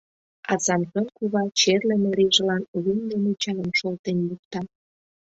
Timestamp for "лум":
2.83-2.99